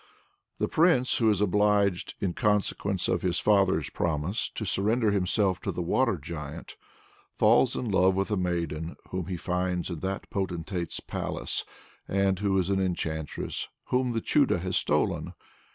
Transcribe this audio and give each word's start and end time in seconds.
The 0.57 0.67
Prince 0.67 1.17
who 1.17 1.29
is 1.29 1.41
obliged, 1.41 2.15
in 2.19 2.33
consequence 2.33 3.07
of 3.07 3.21
his 3.21 3.37
father's 3.39 3.91
promise, 3.91 4.49
to 4.55 4.65
surrender 4.65 5.11
himself 5.11 5.59
to 5.59 5.71
the 5.71 5.83
Water 5.83 6.17
Giant, 6.17 6.75
falls 7.35 7.75
in 7.75 7.85
love 7.87 8.15
with 8.15 8.31
a 8.31 8.35
maiden 8.35 8.95
whom 9.09 9.27
he 9.27 9.37
finds 9.37 9.91
in 9.91 9.99
that 9.99 10.27
potentate's 10.31 11.01
palace, 11.01 11.65
and 12.07 12.39
who 12.39 12.57
is 12.57 12.71
an 12.71 12.79
enchantress 12.81 13.67
whom 13.89 14.13
the 14.13 14.21
Chudo 14.21 14.57
has 14.57 14.75
stolen. 14.75 15.35